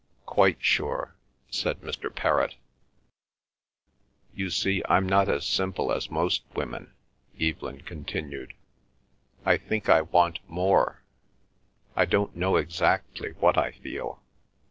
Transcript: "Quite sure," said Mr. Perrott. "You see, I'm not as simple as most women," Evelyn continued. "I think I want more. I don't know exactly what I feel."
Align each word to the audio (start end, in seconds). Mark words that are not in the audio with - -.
"Quite 0.25 0.63
sure," 0.63 1.13
said 1.51 1.81
Mr. 1.81 2.09
Perrott. 2.11 2.55
"You 4.33 4.49
see, 4.49 4.81
I'm 4.89 5.07
not 5.07 5.29
as 5.29 5.45
simple 5.45 5.91
as 5.91 6.09
most 6.09 6.41
women," 6.55 6.95
Evelyn 7.39 7.81
continued. 7.81 8.55
"I 9.45 9.57
think 9.57 9.89
I 9.89 10.01
want 10.01 10.39
more. 10.49 11.03
I 11.95 12.05
don't 12.05 12.35
know 12.35 12.55
exactly 12.55 13.33
what 13.33 13.59
I 13.59 13.73
feel." 13.73 14.23